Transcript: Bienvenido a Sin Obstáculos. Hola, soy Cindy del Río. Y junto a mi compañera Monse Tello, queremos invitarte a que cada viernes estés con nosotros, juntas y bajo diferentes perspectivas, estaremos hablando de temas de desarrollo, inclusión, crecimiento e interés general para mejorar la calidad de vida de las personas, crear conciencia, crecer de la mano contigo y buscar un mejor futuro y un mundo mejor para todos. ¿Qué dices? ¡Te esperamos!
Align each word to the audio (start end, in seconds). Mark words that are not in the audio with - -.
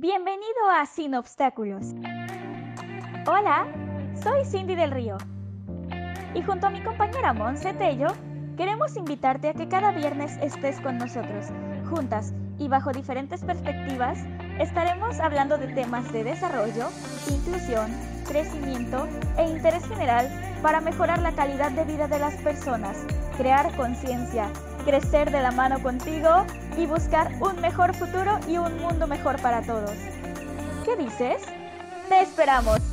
Bienvenido 0.00 0.70
a 0.74 0.86
Sin 0.86 1.14
Obstáculos. 1.14 1.88
Hola, 3.26 3.66
soy 4.22 4.46
Cindy 4.46 4.74
del 4.74 4.92
Río. 4.92 5.18
Y 6.34 6.40
junto 6.40 6.68
a 6.68 6.70
mi 6.70 6.82
compañera 6.82 7.34
Monse 7.34 7.74
Tello, 7.74 8.06
queremos 8.56 8.96
invitarte 8.96 9.50
a 9.50 9.52
que 9.52 9.68
cada 9.68 9.92
viernes 9.92 10.38
estés 10.40 10.80
con 10.80 10.96
nosotros, 10.96 11.48
juntas 11.90 12.32
y 12.58 12.68
bajo 12.68 12.92
diferentes 12.92 13.44
perspectivas, 13.44 14.18
estaremos 14.58 15.20
hablando 15.20 15.58
de 15.58 15.68
temas 15.74 16.10
de 16.14 16.24
desarrollo, 16.24 16.88
inclusión, 17.28 17.90
crecimiento 18.26 19.06
e 19.36 19.50
interés 19.50 19.86
general 19.86 20.30
para 20.62 20.80
mejorar 20.80 21.20
la 21.20 21.32
calidad 21.32 21.72
de 21.72 21.84
vida 21.84 22.08
de 22.08 22.20
las 22.20 22.36
personas, 22.36 22.96
crear 23.36 23.76
conciencia, 23.76 24.48
crecer 24.84 25.30
de 25.30 25.40
la 25.40 25.50
mano 25.50 25.82
contigo 25.82 26.44
y 26.76 26.86
buscar 26.86 27.32
un 27.40 27.60
mejor 27.60 27.94
futuro 27.94 28.38
y 28.48 28.58
un 28.58 28.78
mundo 28.78 29.06
mejor 29.06 29.40
para 29.40 29.62
todos. 29.62 29.92
¿Qué 30.84 30.96
dices? 30.96 31.42
¡Te 32.08 32.22
esperamos! 32.22 32.89